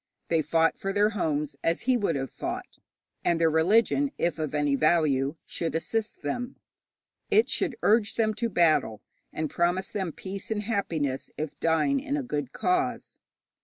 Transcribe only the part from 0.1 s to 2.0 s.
They fought for their homes, as he